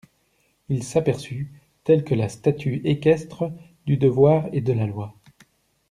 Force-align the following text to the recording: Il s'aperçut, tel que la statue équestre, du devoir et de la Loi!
Il 0.67 0.81
s'aperçut, 0.81 1.51
tel 1.83 2.03
que 2.03 2.15
la 2.15 2.27
statue 2.27 2.81
équestre, 2.85 3.51
du 3.85 3.97
devoir 3.97 4.45
et 4.51 4.59
de 4.61 4.73
la 4.73 4.87
Loi! 4.87 5.13